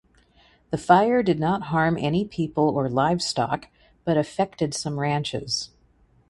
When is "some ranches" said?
4.73-5.69